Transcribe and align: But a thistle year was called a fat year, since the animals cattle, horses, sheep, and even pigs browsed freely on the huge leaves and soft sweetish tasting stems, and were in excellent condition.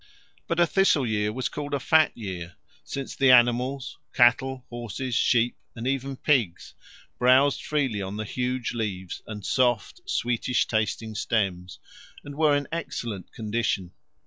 But 0.47 0.59
a 0.59 0.65
thistle 0.65 1.05
year 1.05 1.31
was 1.31 1.47
called 1.47 1.75
a 1.75 1.79
fat 1.79 2.17
year, 2.17 2.55
since 2.83 3.15
the 3.15 3.29
animals 3.29 3.99
cattle, 4.15 4.65
horses, 4.71 5.13
sheep, 5.13 5.55
and 5.75 5.85
even 5.85 6.17
pigs 6.17 6.73
browsed 7.19 7.63
freely 7.63 8.01
on 8.01 8.15
the 8.17 8.25
huge 8.25 8.73
leaves 8.73 9.21
and 9.27 9.45
soft 9.45 10.01
sweetish 10.09 10.65
tasting 10.65 11.13
stems, 11.13 11.77
and 12.23 12.33
were 12.35 12.55
in 12.57 12.67
excellent 12.71 13.31
condition. 13.31 13.91